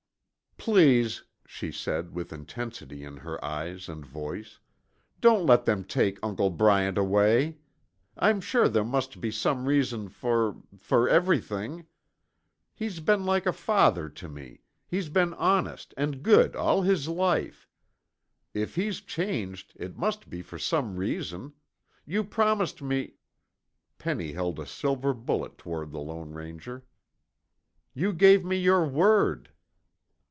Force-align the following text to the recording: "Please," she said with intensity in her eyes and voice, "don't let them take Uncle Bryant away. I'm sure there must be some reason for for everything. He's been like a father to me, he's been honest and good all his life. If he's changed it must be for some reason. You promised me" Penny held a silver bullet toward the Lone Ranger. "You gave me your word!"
"Please," 0.63 1.23
she 1.47 1.71
said 1.71 2.13
with 2.13 2.31
intensity 2.31 3.03
in 3.03 3.17
her 3.17 3.43
eyes 3.43 3.89
and 3.89 4.05
voice, 4.05 4.59
"don't 5.19 5.43
let 5.47 5.65
them 5.65 5.83
take 5.83 6.19
Uncle 6.21 6.51
Bryant 6.51 6.99
away. 6.99 7.57
I'm 8.15 8.39
sure 8.41 8.69
there 8.69 8.83
must 8.85 9.19
be 9.19 9.31
some 9.31 9.65
reason 9.65 10.07
for 10.07 10.61
for 10.77 11.09
everything. 11.09 11.87
He's 12.75 12.99
been 12.99 13.25
like 13.25 13.47
a 13.47 13.51
father 13.53 14.07
to 14.09 14.29
me, 14.29 14.61
he's 14.85 15.09
been 15.09 15.33
honest 15.33 15.95
and 15.97 16.21
good 16.21 16.55
all 16.55 16.83
his 16.83 17.07
life. 17.07 17.67
If 18.53 18.75
he's 18.75 19.01
changed 19.01 19.73
it 19.77 19.97
must 19.97 20.29
be 20.29 20.43
for 20.43 20.59
some 20.59 20.95
reason. 20.95 21.53
You 22.05 22.23
promised 22.23 22.83
me" 22.83 23.15
Penny 23.97 24.33
held 24.33 24.59
a 24.59 24.67
silver 24.67 25.15
bullet 25.15 25.57
toward 25.57 25.91
the 25.91 25.97
Lone 26.01 26.33
Ranger. 26.35 26.85
"You 27.95 28.13
gave 28.13 28.45
me 28.45 28.57
your 28.57 28.85
word!" 28.85 29.49